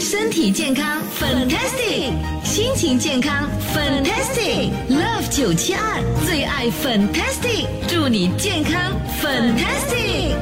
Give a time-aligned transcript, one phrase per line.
[0.00, 2.12] 身体健康，fantastic；
[2.44, 10.36] 心情健康，fantastic；Love 九七二最爱 fantastic，祝你健康 fantastic。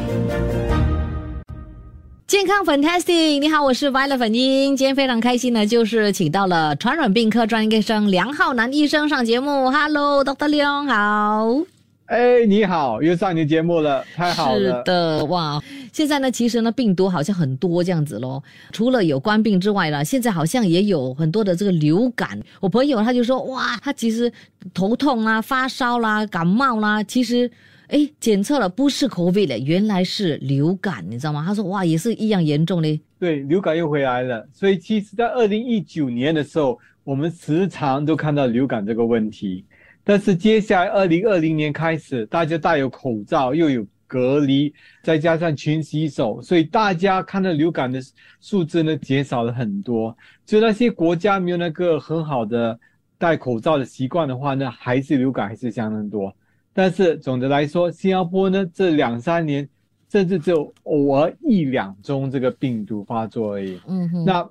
[2.27, 4.77] 健康 fantastic，你好，我是 Violet 粉英。
[4.77, 9.70] 今天非常开心的，就是请到了传染病科专业医生梁浩南医生上节目。
[9.70, 10.48] Hello，Dr.
[10.48, 11.76] 梁好。
[12.06, 14.59] 哎，你好，又上你的节目了，太好了。
[14.59, 15.60] 是的，哇，
[15.92, 18.41] 现在呢，其实呢，病毒好像很多这样子咯。
[18.70, 22.41] 除了有冠病之外呢，现在好像也有很多的这个流感。
[22.61, 24.33] 我朋友他就说，哇，他其实
[24.72, 27.50] 头痛啦、发烧啦、感冒啦，其实，
[27.89, 31.42] 哎，检测了不是 COVID 的，原来是流感，你知道吗？
[31.44, 33.00] 他说，哇，也是一样严重的。
[33.19, 34.47] 对，流感又回来了。
[34.53, 39.64] 所以其实，在二零一九年的时候，我们时常都看到流感这个问题。
[40.09, 48.01] 但是接下来，二零二零年开始，大家戴有口罩，又有隔离，再加上勤洗手，所以大家看到流感的
[48.41, 50.17] 数字呢减少了很多。
[50.45, 52.79] 所以那些国家没有那个很好的
[53.19, 56.33] 戴口罩的习惯的话呢，还是流感还是相当多。
[56.73, 59.69] 但是总的来说，新加坡呢这两三年
[60.09, 63.81] 甚至只有偶尔一两宗这个病毒发作而已。
[63.89, 64.25] 嗯哼。
[64.25, 64.49] 那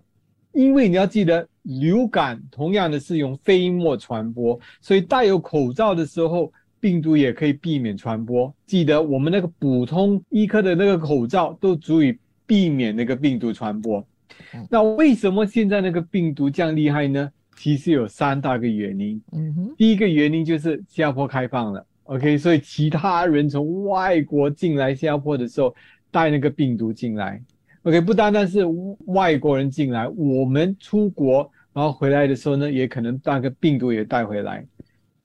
[0.52, 1.48] 因为你要记得。
[1.66, 8.54] 流感同样的是用飞沫传播，所以戴有口罩的时候，病毒也可以避免传播。
[8.66, 14.06] 记得我们那个普通医科的那个口罩都足以避免那个病毒传播。
[14.70, 17.32] 那为什么现在那个病毒这样厉害呢？
[17.58, 19.22] 其实有三大个原因。
[19.78, 25.74] 第一个原因就是新加坡开放了，OK，所以其他人从外国进来新加坡的时候
[26.12, 27.42] 带那个病毒进来。
[27.86, 28.66] OK，不单单是
[29.06, 34.66] 外国人进来，我们出国然后回来的时候呢，也可能把个病毒也带回来。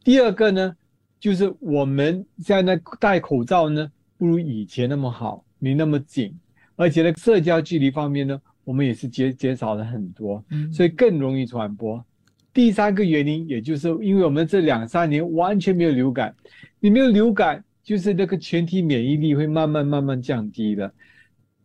[0.05, 0.77] 第二个呢，
[1.19, 6.39] 就是我们现在戴口罩呢，不如以前那么好，没那么紧，
[6.77, 12.05] 而且呢，社交距离方面呢，我们也是减减少了很多，所以更容易传播。
[12.53, 16.35] 第三个原因，也就是因为我们这两三年完全没有流感，
[16.79, 20.93] 你没有流感，就是那个全体免疫力会慢慢慢慢降低了。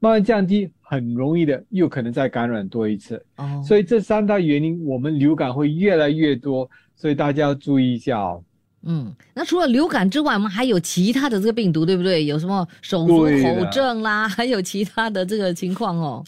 [0.05, 3.19] 慢慢降低，很容易的又可能再感染多一次。
[3.37, 8.43] 哦，所以这三大原因，我们流感会越来越多，所以大家要注意一下哦。
[8.83, 12.23] 嗯，那除了流感之外，我们还有其他的这个病毒，对不对？
[12.25, 16.23] 有什么手足口症啦，还有其他的这个情况哦。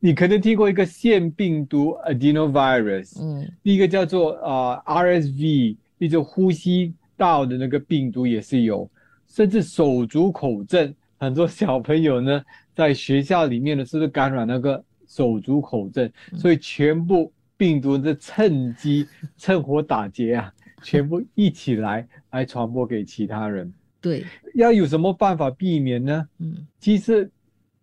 [0.00, 8.90] 你可能听过一个腺病毒 adenovirus，嗯，第一个叫做呃 RSV，一种呼吸道的那个病毒也是有，
[9.26, 12.42] 甚至手足口症，很多小朋友呢。
[12.74, 16.08] 在学校里面呢，是不是感染那个手足口症？
[16.36, 19.04] 所以全部病毒的趁机
[19.36, 23.74] 趁火打劫啊，全部一起来来传播给其他人。
[24.00, 24.24] 对，
[24.54, 26.28] 要有什么办法避免呢？
[26.38, 27.28] 嗯，其实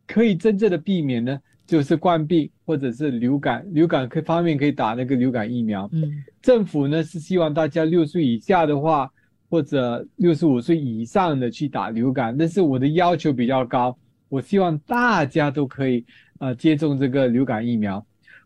[0.08, 3.68] 可以真正的避免呢，就是冠病或者是流感。
[3.74, 5.90] 流感可方面可以打那个流感疫苗。
[5.92, 9.12] 嗯，政府呢是希望大家六岁以下的话，
[9.50, 13.98] 或者六十五岁以上的去打流感，但是我的要求比较高。
[14.28, 16.04] 我希望大家都可以
[16.40, 18.06] 呃接种这个流感疫苗，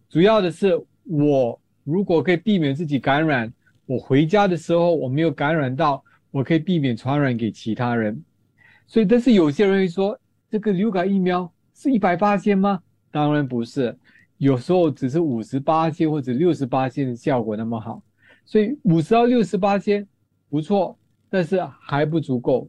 [0.09, 3.51] 主要的是我如果可以避免自己感染，
[3.85, 8.21] 我回家的时候我没有感染到，我可以避免传染给其他人。
[8.85, 12.81] 所以，但是有些人会说，这个流感疫苗是一百八千吗？
[13.09, 13.97] 当然不是，
[14.37, 18.03] 有时候只是五十八千或者六十八千的效果那么好。
[18.45, 20.07] 所以五十到六十八千
[20.49, 20.97] 不错，
[21.29, 22.67] 但是还不足够。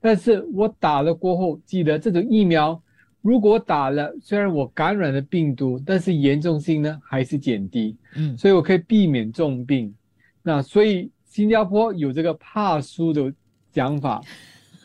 [0.00, 2.80] 但是我打了过后，记得这种疫苗，
[3.20, 9.94] 如果打了，虽然我感染了病毒，但是严重性呢还是减低，嗯，所以我可以避免重病。
[10.42, 13.32] 那所以新加坡有这个怕输的
[13.70, 14.20] 讲法。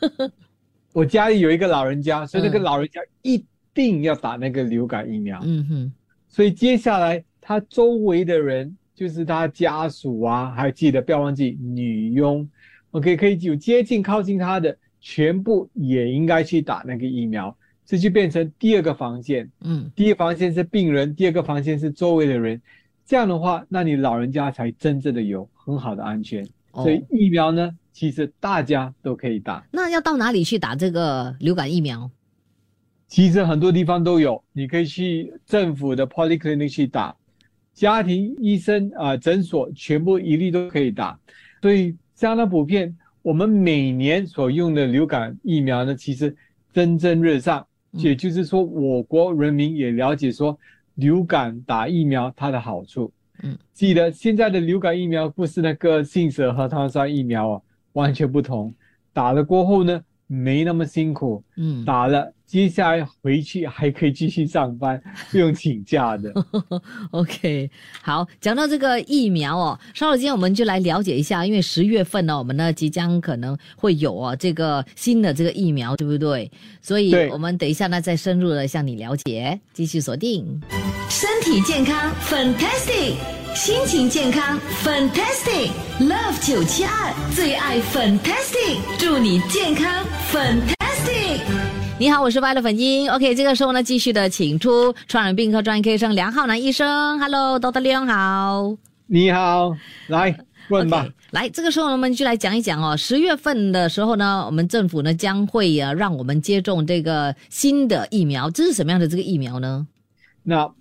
[0.94, 3.44] 我家里有一个老人家，所以那个老人家一
[3.74, 5.40] 定要打那个流感疫苗。
[5.42, 5.92] 嗯哼，
[6.28, 12.48] 所以接下来他周围的人，就是他家属啊，还记得不要忘记女佣
[12.90, 14.76] ，OK，可以有接近靠近他的。
[15.00, 17.56] 全部也应该去打那个疫苗，
[17.86, 19.48] 这就变成第二个防线。
[19.60, 22.60] 嗯，第一个防线是病人，第二个防线是周围的人。
[23.06, 26.44] 这样的话，那你老人家才真正的有很好的安全。
[26.74, 29.64] 所以疫苗呢，其实大家都可以打。
[29.70, 32.10] 那要到哪里去打这个流感疫苗？
[33.06, 37.14] 其实很多地方都有，你可以去政府的 polyclinic 去打，
[37.78, 41.16] 家庭医生啊、诊所全部一律都可以打，
[41.62, 42.92] 所以相当普遍。
[43.22, 46.34] 我们每年所用的流感疫苗呢，其实
[46.72, 50.58] 蒸蒸日上，也就是说，我国人民也了解说
[50.96, 53.12] 流感打疫苗它的好处。
[53.44, 58.74] 嗯，记得现在的流感疫苗不是那个信使核糖酸疫苗哦，完全不同。
[59.12, 61.44] 打了过后呢，没那么辛苦。
[61.56, 65.00] 嗯，打了，接下来回去还可以继续上班，
[65.30, 66.32] 不用请假的。
[67.12, 76.50] OK，好，讲到这个疫苗哦，稍后今天我们就来了解一下，因为十月份呢，我们呢即将可能会有哦这个新的这个疫苗，对不对？
[76.80, 80.58] 所以我们等一下呢再深入的向你了解，继续锁定。
[81.10, 83.12] 身体健康，fantastic；
[83.54, 90.02] 心情健康，fantastic；Love 九七二最爱 fantastic，祝你健康
[90.32, 91.77] fantastic。
[92.00, 93.10] 你好，我是 Violet 粉英。
[93.10, 97.18] OK，这个时候呢，继续的请出传染病科专科医生梁浩南医生。
[97.18, 97.80] Hello，Dr.
[97.80, 98.76] 梁好。
[99.08, 99.74] 你好，
[100.06, 100.38] 来
[100.70, 101.08] 问吧。
[101.32, 102.96] 来，这个时候我们就来讲一讲哦。
[102.96, 109.84] 十月份的时候呢，我们政府呢将会啊让我们接种这个新的疫苗，这是什么样的这个疫苗呢？
[110.44, 110.72] 那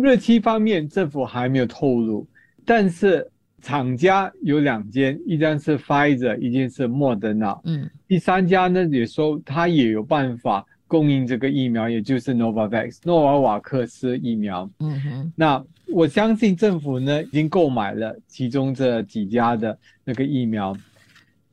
[0.00, 2.24] 日期方面，政府还没有透露，
[2.64, 3.28] 但是
[3.62, 7.58] 厂家有两间，一间是 Pfizer，一间是莫德纳。
[7.64, 14.68] 嗯第三家呢也说他也有办法供应这个疫苗，也就是 Novavax 诺瓦瓦克斯疫苗。
[14.80, 20.76] 嗯哼那我相信政府呢已经购买了其中这几家的那个疫苗，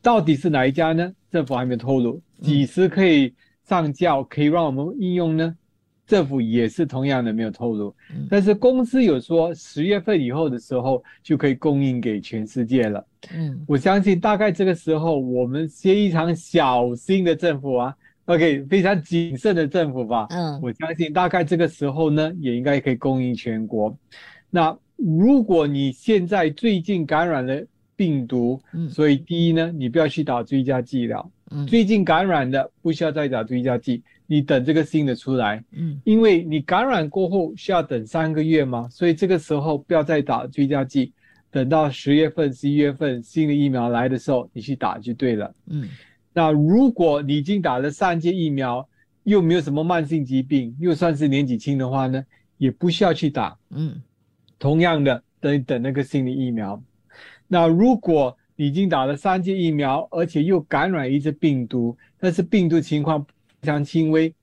[0.01, 1.13] 到底是哪一家呢？
[1.31, 2.19] 政府还没有透露。
[2.41, 3.33] 几时可以
[3.65, 5.55] 上架，可以让我们应用呢？
[6.09, 8.25] 政府也是同样的没有透露嗯。
[8.31, 13.06] 但是公司有说十月份以后的时候就可以供应给全世界了。
[13.31, 17.95] 嗯我相信大概这个时候，我们非常小心的政府啊
[18.25, 20.25] ，OK，非常谨慎的政府吧。
[20.31, 23.95] 嗯我相信大概这个时候呢，也应该可以供应全国。
[24.50, 27.63] 那如果你现在最近感染了
[27.95, 31.29] 病毒，嗯所以第一呢，你不要去打追加剂了。
[31.51, 41.11] 嗯最近感染的不需要再打追加剂，你等这个新的出来，嗯因为你感染过后需要等三个月嘛，所以这个时候不要再打追加剂，
[41.49, 45.51] 等到十月份、十一月份新的疫苗来的时候，你去打就对了。
[45.65, 45.89] 嗯
[46.31, 48.87] 那如果你已经打了三剂疫苗，
[49.23, 52.23] 又没有什么慢性疾病，又算是年纪轻的话呢，
[52.59, 53.57] 也不需要去打。
[53.71, 53.99] 嗯
[54.59, 56.79] 同样的，等等那个新的疫苗。
[57.47, 64.33] 那如果你已经打了三剂疫苗，而且又感染一只病毒，但是病毒情况非常轻微，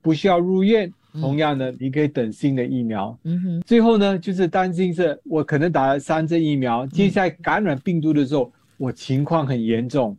[0.00, 3.16] 不需要入院，嗯同样的，你可以等新的疫苗。
[3.24, 10.16] 嗯哼最后呢，就是担心是我可能打了三针疫苗，接下来感染病毒的时候，我情况很严重，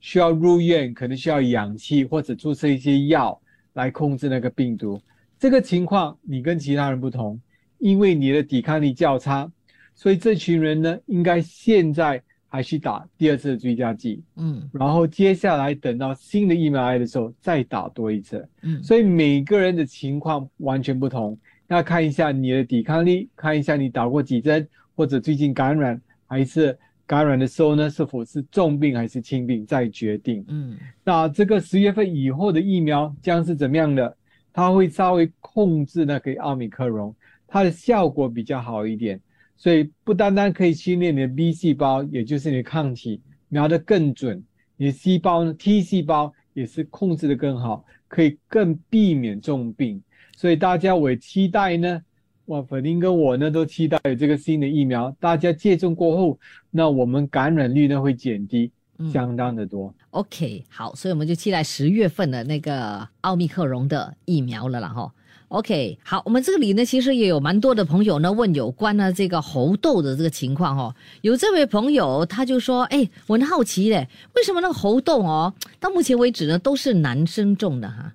[0.00, 3.40] 需要入院，可能需要氧气或者注射一些药
[3.72, 5.00] 来控制那个病毒。
[5.38, 7.40] 这个情况你跟其他人不同，
[7.78, 9.50] 因为你的抵抗力较差，
[9.94, 18.48] 所以这群人呢，应该现在还去打第二次的追加剂，嗯然后接下来等到新的疫苗来的时候再打多一次。
[18.62, 24.66] 嗯所以每个人的情况完全不同，那看一下你的抵抗力，看一下你打过几针，
[24.96, 30.44] 或者最近感染还是感染的时候呢，是否是重病还是轻病，再决定。
[30.48, 34.16] 嗯那这个十月份以后的疫苗将是怎么样的？
[34.50, 37.14] 它会稍微控制那个奥密克戎，
[37.46, 39.20] 它的效果比较好一点，
[39.58, 44.40] 所以不单单可以训练你的 B 细胞，也就是你的抗体瞄得更准，
[44.76, 50.00] 你的细胞呢 T 细胞也是控制的更好，可以更避免重病。
[50.36, 52.00] 所以大家我也期待呢，
[52.46, 56.38] 哇，粉林跟我呢都期待有这个新的疫苗，大家接种过后，
[56.70, 59.92] 那我们感染率呢会减低嗯相当的多。
[60.10, 65.12] ，OK，好，所以我们就期待十月份的那个奥密克戎的疫苗了啦哈。
[65.48, 70.94] OK，好，我们这里呢，其实也有蛮多的朋友呢问有关呢这个猴痘的这个情况哦。
[71.22, 78.12] 有这位朋友他就说，哎，我很好奇嘞，为什么那个猴痘哦，到目前为止呢都是男生中的哈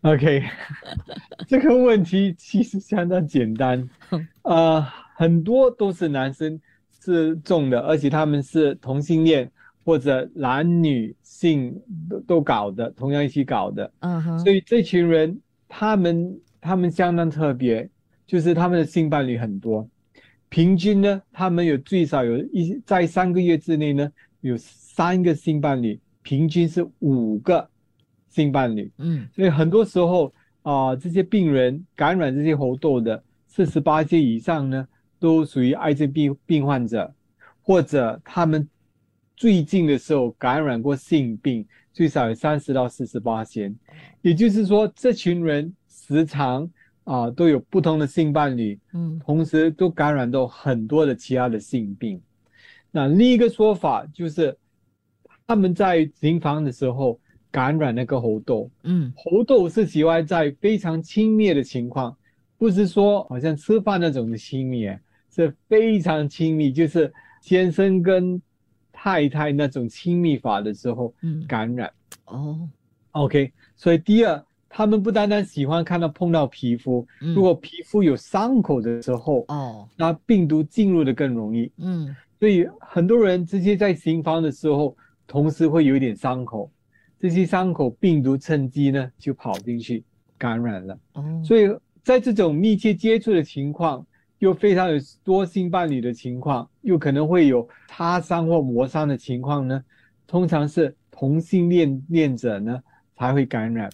[0.00, 0.42] ？OK，
[1.46, 3.86] 这个问题其实相当简单，
[4.42, 4.82] 呃，
[5.16, 6.58] 很多都是男生
[7.04, 9.50] 是中的，而且他们是同性恋
[9.84, 15.38] 或者男女性都都搞的，同样一起搞的，嗯哼，所以这群人
[15.78, 17.86] 他们他们相当特别，
[18.26, 19.86] 就是他们的性伴侣很多，
[20.48, 27.68] 平均呢，他们有最少有一在三个月之内呢有三个性伴侣，平均是五个
[28.30, 28.90] 性伴侣。
[28.96, 34.88] 嗯所以很多时候啊、这些病人感染这些猴痘的，四十八岁以上呢，
[35.20, 37.14] 都属于艾滋病病患者，
[37.60, 38.66] 或者他们
[39.36, 41.66] 最近的时候感染过性病，
[41.96, 43.74] 最少有三十到四十八先。
[44.20, 46.70] 也就是说，这群人时常
[47.04, 52.20] 啊都有不同的性伴侣，嗯同时都感染到很多的其他的性病。
[52.90, 54.54] 那另一个说法就是，
[55.46, 57.18] 他们在行房的时候
[57.50, 62.14] 感染那个猴痘，嗯猴痘是喜欢在非常亲密的情况，
[62.58, 64.86] 不是说好像吃饭那种的亲密，
[65.34, 67.10] 是非常亲密，就是
[67.40, 68.38] 先生跟
[68.98, 71.44] 太太那种亲密法的时候嗯。
[71.46, 71.92] 感染。
[72.24, 72.66] 哦。
[73.10, 77.34] OK，所以第二，他们不单单喜欢看到碰到皮肤，嗯。
[77.34, 79.86] 如果皮肤有伤口的时候，哦。
[79.96, 81.70] 那病毒进入的更容易。
[81.76, 82.16] 嗯。
[82.40, 86.70] 所以很多人直接在行房的时候，同时会有一点伤口，
[87.18, 90.02] 这些伤口病毒趁机呢就跑进去
[90.38, 90.98] 感染了。
[91.12, 91.42] 哦。
[91.44, 91.68] 所以
[92.02, 94.06] 在这种密切接触的情况，
[94.38, 99.82] 又非常有多性伴侣的情况，又可能会有擦伤或磨伤的情况呢，
[100.26, 102.78] 通常是同性恋恋者呢
[103.16, 103.90] 才会感染。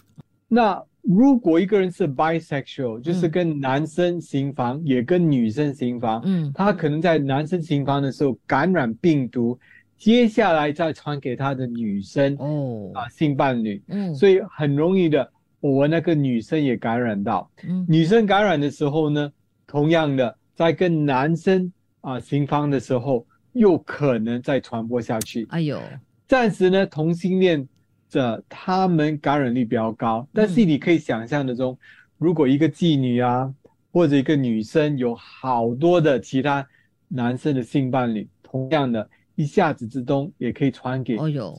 [0.47, 6.51] 那如果一个人是 bisexual，就是嗯跟男生行房，也跟女生行房，嗯。
[6.53, 9.59] 他可能在男生行房的时候感染病毒，
[9.97, 12.91] 接下来再传给他的女生哦。
[12.93, 14.13] 啊性伴侣，嗯。
[14.15, 17.49] 所以很容易的，我那个女生也感染到。
[17.67, 17.85] 嗯。
[17.89, 19.29] 女生感染的时候呢，
[19.73, 25.47] 同样的，在跟男生啊行房的时候，又可能再传播下去。
[25.49, 25.81] 哎呦。
[26.27, 27.67] 暂时呢，同性恋
[28.07, 31.75] 者他们感染率比较高，但是你可以想象的中，
[32.19, 33.51] 如果一个妓女啊，
[33.91, 36.63] 或者一个女生有好多的其他
[37.07, 41.17] 男生的性伴侣，同样的，一下子之中也可以传给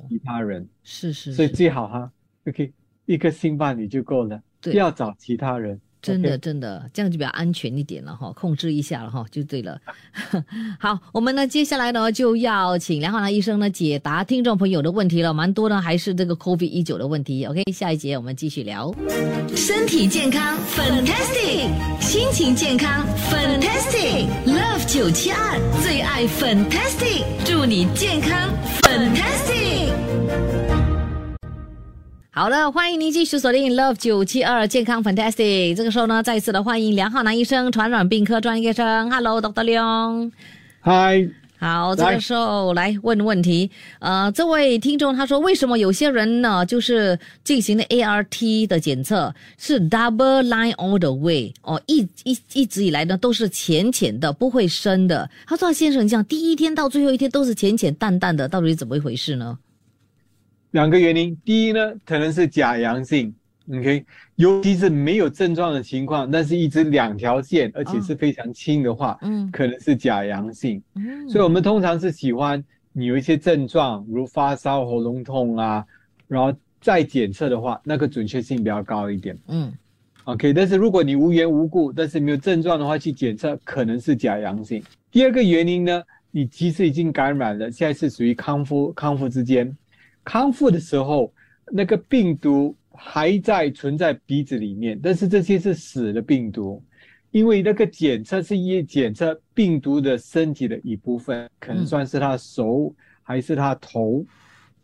[0.09, 2.12] 其他人，是是所以最好哈
[2.47, 2.73] ，OK，
[3.06, 5.80] 一个性伴侣就够了，不要找其他人。
[6.04, 9.80] 真的真的，这样就比较安全一点了哈，控制一下了哈，就对了。
[10.78, 17.44] 好，我们呢接下来呢就要请梁浩南医生呢解答听众朋友的问题了，蛮多呢还是这个 COVID 一九的问题。
[17.46, 18.94] OK，下一节我们继续聊。
[19.56, 21.68] 身体健康，fantastic；
[22.00, 24.26] 心情健康，fantastic。
[24.46, 28.50] Love 九七二最爱 fantastic，祝你健康
[28.82, 29.63] fantastic。
[32.37, 35.76] 好了，欢迎您继续锁定 Love 九七二健康 Fantastic。
[35.76, 39.09] 这个时候呢，再次的欢迎梁浩南医生，传染病科专业医生。
[39.09, 39.62] Hello，Dr.
[39.62, 40.33] 梁。
[40.81, 41.29] 嗨，
[41.61, 43.71] 好，这个时候来问问题。
[44.00, 55.31] 呃，这位听众他说，为什么有些人呢，就是进行的 ART 的检测是 double line all the way 哦，一一一直以来呢都是浅浅的，不会深的。
[55.47, 59.57] 他说，先生，你讲第一天到最后一天都是浅浅淡淡的，到底是怎么一回事呢？
[60.75, 63.33] 两个原因，第一呢，可能是假阳性
[63.73, 64.04] ，OK，
[64.35, 69.49] 尤其是没有症状的情况，但是一直两条线，而且是非常轻的话，嗯。
[69.52, 70.83] 可能是假阳性。
[70.97, 71.28] 嗯。
[71.28, 72.62] 所以我们通常是喜欢
[72.93, 75.87] 你有一些症状，如发烧、喉咙痛啊，
[76.26, 79.38] 然后再检测的话，那个准确性比较高一点。
[79.47, 79.73] 嗯。
[80.25, 84.83] OK，但是如果你无缘无故，但是没有症状的话去检测，可能是假阳性。
[85.12, 86.02] 第二个原因呢，
[86.33, 89.73] 你其实已经感染了，现在是属于康复康复之间，
[90.25, 91.33] 康复的时候
[91.71, 96.83] 那个病毒还在存在鼻子里面，但是这些是死的病毒，
[97.31, 104.25] 因为那个检测是一检测病毒的身体的一部分，可能算是他手还是他头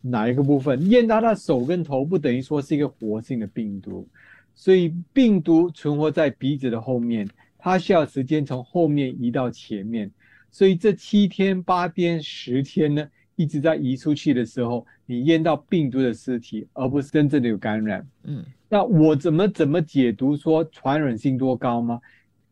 [0.00, 4.06] 哪一个部分，验到他手跟头不等于说是一个活性的病毒。
[4.54, 10.10] 所以病毒存活在鼻子的后面，它需要时间从后面移到前面。
[10.50, 13.08] 所以这七天、八天、十天呢，
[13.40, 18.06] 一直在移出去的时候，你验到病毒的尸体，而不是真正的有感染。
[18.24, 21.98] 嗯那我怎么怎么解读说传染性多高吗？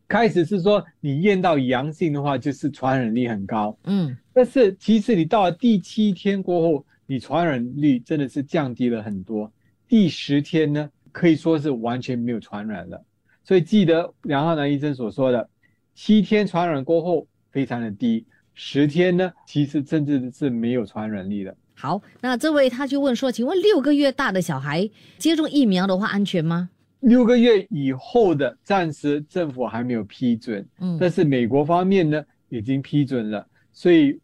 [0.07, 3.77] 开始是说你验到阳性的话，就是传染力很高。
[3.83, 9.51] 嗯但是其实你到了第七天过后，你传染率真的是降低了很多。
[9.87, 12.99] 第十天呢，可以说是完全没有传染了。
[13.43, 15.47] 所以记得梁浩南医生所说的，
[15.93, 21.55] 七天传染过后非常的低，十天呢，其实甚至是没有传染力的。
[21.75, 26.69] 好，那这位他就问说，请问六个月大的小孩接种疫苗的话安全吗？
[26.99, 34.19] 六个月以后的，暂时政府还没有批准，嗯但是美国方面呢已经批准了，所以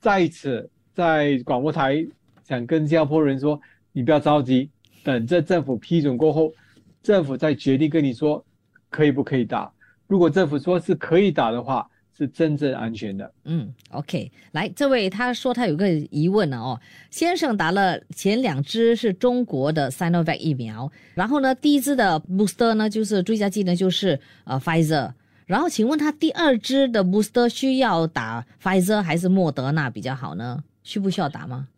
[0.00, 2.04] 在此在广播台
[2.42, 3.60] 想跟新加坡人说，
[3.92, 4.68] 你不要着急，
[5.04, 6.52] 等着政府批准过后，
[7.04, 8.44] 政府再决定跟你说
[8.90, 9.72] 可以不可以打。
[10.08, 13.30] 如果政府说是可以打的话，是真正安全的。
[13.44, 16.80] 嗯，OK，来，这位他说他有个疑问呢哦，
[17.10, 25.12] 先生打了前两支是中国的 Sinovac 疫苗，然后呢，第一支的 booster 呢就是追加剂呢就是呃 Pfizer，
[25.44, 30.64] 然后请问他第二支的 booster 需要打 Pfizer 还是莫德纳比较好呢？
[30.82, 31.68] 需不需要打吗？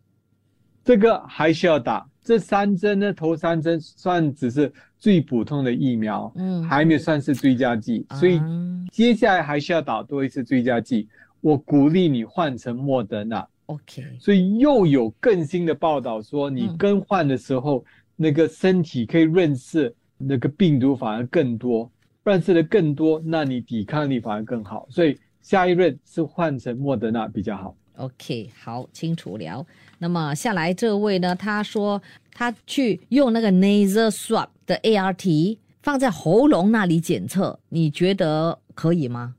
[0.85, 11.09] 这个还需要打，这三针呢，头三针算只是最普通的疫苗，嗯还没有算是追加剂，所以啊接下来还需要打多一次追加剂。
[11.41, 13.47] 我鼓励你换成莫德纳。
[13.65, 17.83] OK，所以又有更新的报道说，你嗯更换的时候，
[18.15, 21.91] 那个身体可以认识那个病毒反而更多，
[22.23, 24.85] 认识的更多，那你抵抗力反而更好。
[24.91, 27.75] 所以下一任是换成莫德纳比较好。
[27.95, 29.65] OK，好，清楚了。
[29.99, 32.01] 那么下来这位呢，他说
[32.33, 39.35] 他去用那个 nasal swab 的 ART 放在喉咙那里检测，你觉得可以吗？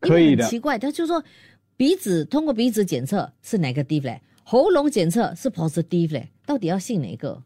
[0.00, 1.22] 可以的奇怪，他就说
[1.76, 7.42] 鼻子通过鼻子检测是 negative 嘞，喉咙检测是 positive 嘞，到底要信哪个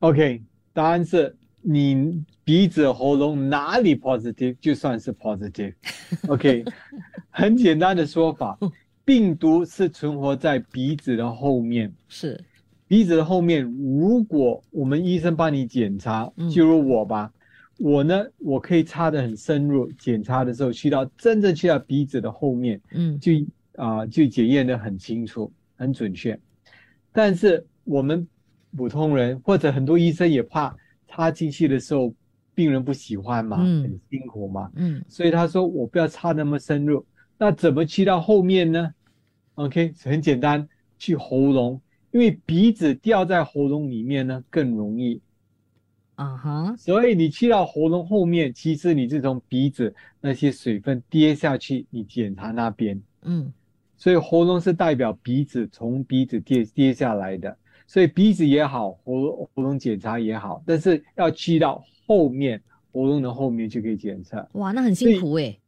[0.00, 0.42] ？OK，
[0.72, 5.74] 答案是你鼻子、喉咙哪里 positive 就算是 positive。
[6.28, 6.64] OK，
[7.30, 8.58] 很简单的说法，
[9.06, 11.90] 病毒是存活在鼻子的后面。
[12.08, 12.38] 是，
[12.88, 17.32] 鼻子的后面，如果我们医生帮你检查嗯，就如我吧，
[17.78, 23.32] 我呢，我可以插得很深入，检查的时候去到真正去到鼻子的后面，嗯就
[23.76, 26.36] 啊、就检验的很清楚、很准确。
[27.12, 28.26] 但是我们
[28.76, 30.74] 普通人或者很多医生也怕
[31.06, 32.12] 插进去的时候
[32.56, 37.06] 病人不喜欢嘛，嗯很辛苦嘛，嗯所以他说我不要插那么深入。
[37.38, 38.90] 那怎么去到后面呢
[39.56, 41.80] ？OK，很简单，去喉咙，
[42.12, 45.20] 因为鼻子掉在喉咙里面呢更容易，
[46.14, 53.52] 啊哈，所以你去到喉咙后面，其实你是从鼻子那些水分跌下去，你检查那边，嗯
[53.98, 64.46] 所以喉咙是代表鼻子从鼻子跌跌下来的，所以鼻子也好，喉喉咙检查也好，但是要去到后面，喉咙的后面就可以检测。
[64.52, 65.58] 哇，那很辛苦诶。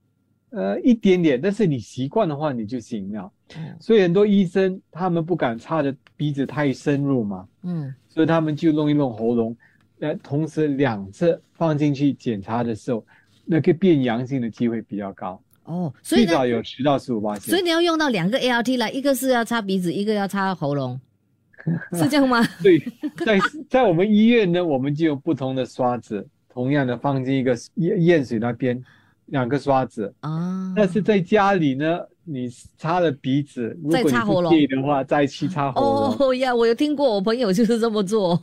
[0.50, 3.30] 呃，一点点，但是你习惯的话，你就行了。
[3.56, 3.76] 嗯。
[3.80, 7.94] 所以很多医生他们不敢插的鼻子太深入嘛，嗯。
[8.08, 9.56] 所以他们就弄一弄喉咙，
[10.00, 13.04] 呃，同时两侧放进去检查的时候，
[13.44, 21.00] 那个变阳性的机会比较高，哦，所以呢最少，有十到十五八所以你要用到两个 ART 来，一个是要插鼻子，一个要插喉咙，
[21.92, 22.42] 是这样吗？
[22.42, 22.82] 所以
[23.24, 28.82] 在在我们医院呢，我们就有不同的刷子，同样的放进一个验验水那边
[29.28, 36.28] 两个刷子，啊，但是在家里呢，你擦了鼻子，如再果你不介意的话，再去擦喉咙。
[36.28, 38.38] 哦呀，我有听过，我朋友就是这么做。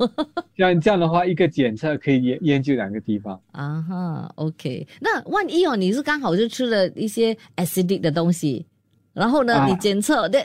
[0.55, 3.39] 这样这样的话，一个检测可以研研究两个地方。
[3.51, 8.65] 啊哈，OK，那万一哦，你是刚好就吃了一些 acidic 的东西，
[9.13, 10.39] 然后呢，啊你检测那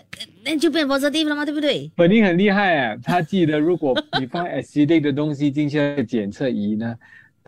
[0.45, 1.45] 那就变 positive 了吗？
[1.45, 1.91] 对不对？
[1.95, 6.95] 本宁很厉害哎，他记得如果你放 acidic 的东西进去那个检测仪呢，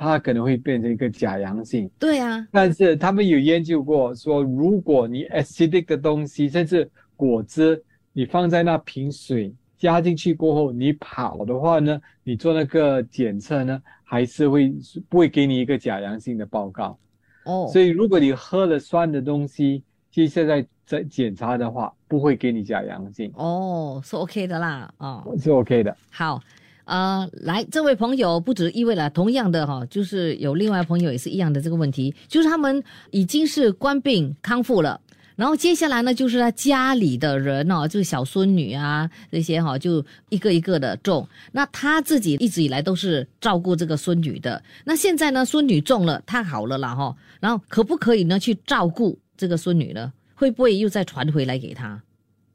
[0.03, 1.89] 它可能会变成一个假阳性。
[1.99, 14.75] 对啊，但是他们有研究过，说如果你 acidic 的东西，甚至果汁，你放在那瓶水加进去过后，你跑的话呢，你做那个检测呢，还是会
[15.09, 16.99] 不会给你一个假阳性的报告。
[17.45, 25.97] 哦，所以如果你喝了酸的东西，接下来再检查的话，不会给你假阳性，哦是 OK 的啦，哦，是 OK 的。
[26.11, 26.41] 好。
[26.85, 35.01] 呃，来，这位朋友不止一位了，同样的哈、就是有另外朋友也是一样的这个问题，就是他们已经是官病康复了，
[35.37, 41.27] 然后接下来呢，就是他家里的人哦，就是小孙女啊这些哈、就一个一个的中。
[41.53, 50.13] 那他自己一直以来都是照顾这个孙女的，那现在呢，孙女中了，他好了啦哈、然后可不可以呢去照顾这个孙女呢？
[50.35, 52.03] 会不会又再传回来给他？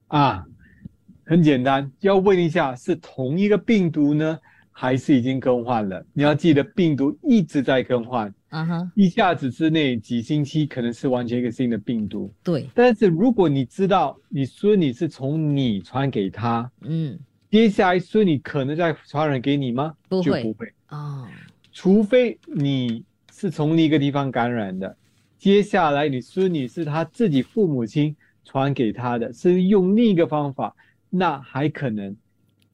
[0.07, 0.43] 啊，
[1.27, 4.39] 很简单，要问一下是同一个病毒呢，
[4.71, 6.01] 还是已经更换了？
[6.13, 12.33] 你要记得，病毒一直在更换，啊哈，一下子之内几星期可能是完全一个新的病毒。
[12.41, 17.19] 对，但是如果你知道你孙女是从你传给他，嗯，
[17.51, 19.93] 接下来孙女可能再传染给你吗？
[20.07, 20.71] 不会就不会。
[20.87, 21.27] 哦，
[21.73, 24.95] 除非你是从另一个地方感染的，
[25.37, 30.73] 接下来你孙女是她自己父母亲传给她的，是用另一个方法，
[31.09, 32.15] 那还可能，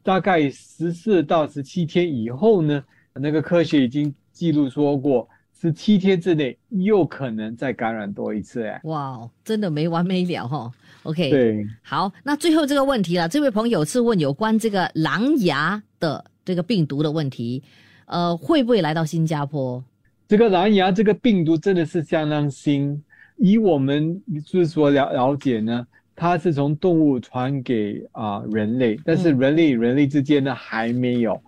[0.02, 5.28] 大概十四到十七天以后呢，那个科学已经记录说过，
[5.60, 10.72] 十七天之内又可能再感染多一次，哎，哇哦，真的没完没了哈、
[11.04, 17.64] OK，，对，好，那最后这个问题了，这位朋友是问有关这个狼牙的这个病毒的问题，
[18.08, 19.84] 呃，会不会来到新加坡？
[20.28, 23.02] 这个狼牙这个病毒真的是相当新，
[23.38, 31.42] 以我们就是说了了解呢，它是从动物传给啊、人类，但是嗯人类与人类之间呢还没有，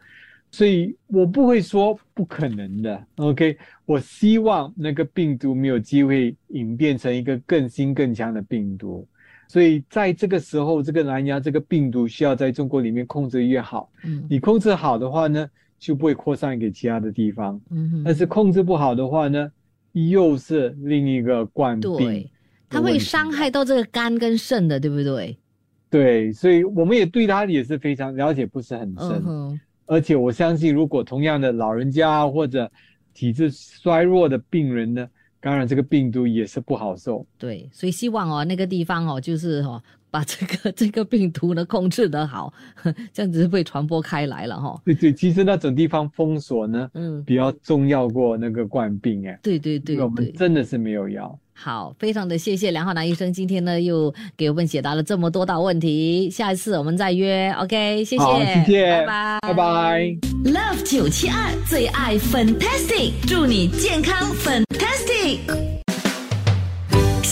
[0.51, 3.05] 所以我不会说不可能的。
[3.17, 9.07] OK，我希望那个病毒没有机会演变成一个更新更强的病毒。
[9.47, 13.91] 所以在这个时候，这个蓝牙这个病毒需要在中国里面控制越好。
[14.03, 15.47] 嗯你控制好的话呢，
[15.77, 17.61] 就不会扩散给其他的地方。
[18.03, 19.51] 但是控制不好的话呢，
[19.93, 22.27] 又是另一个冠病。
[22.69, 25.37] 对，它会伤害到这个肝跟肾的，对不对？
[25.89, 29.23] 对，所以我们也对它也是非常了解，不是很深。
[29.25, 32.69] 嗯，而且我相信，如果同样的老人家或者
[33.13, 35.07] 体质衰弱的病人呢，
[35.39, 37.25] 感染这个病毒也是不好受。
[37.37, 42.51] 对，所以希望哦，那个地方哦，就是哦，把这个 这个病毒呢控制得好，
[43.13, 44.81] 这样子被传播开来了哈、哦。
[44.83, 49.39] 对对，其实那种地方封锁呢，嗯，比较重要过那个冠病哎。
[49.41, 50.33] 对对对我们。
[50.33, 51.39] 真的是没有药。
[51.57, 60.01] 好，非常的谢谢梁浩南医生，今天呢又给我们解答了这么多道问题，下一次我们再约，OK，谢谢，好，谢谢，拜拜，拜拜。
[60.43, 65.64] Love 九七二最爱 Fantastic，祝你健康 Fantastic。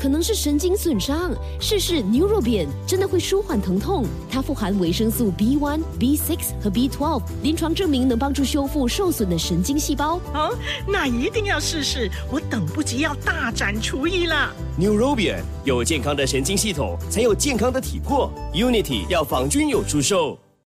[0.00, 4.06] 可能是神经损伤，试试 Neurobian 真的会舒缓疼痛。
[4.30, 10.18] 它富含维生素 B1、B6 和 B12，临床证明能帮助修复受损的神经细胞。
[10.32, 10.56] 哦，
[10.88, 14.50] 那一定要试试，我等不及要大展厨艺了。
[14.80, 18.32] Neurobian 有健康的神经系统，才有健康的体魄。
[18.54, 20.38] Unity 要防菌有出售。